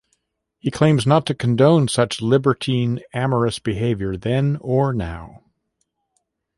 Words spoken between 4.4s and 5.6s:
or now.